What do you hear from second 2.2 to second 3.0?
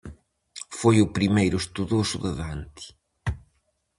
de Dante.